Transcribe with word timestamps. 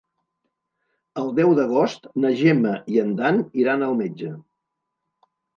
El 1.23 1.29
deu 1.41 1.53
d'agost 1.59 2.09
na 2.25 2.33
Gemma 2.41 2.73
i 2.97 2.99
en 3.05 3.15
Dan 3.23 3.39
iran 3.65 3.89
al 3.91 3.97
metge. 4.03 4.33